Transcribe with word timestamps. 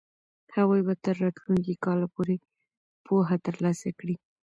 هغوی 0.55 0.81
به 0.87 0.93
تر 1.03 1.15
راتلونکي 1.23 1.75
کاله 1.85 2.07
پورې 2.15 2.35
پوهه 3.05 3.37
ترلاسه 3.47 3.89
کړي. 3.99 4.15